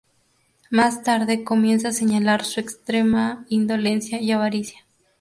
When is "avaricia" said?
4.31-4.79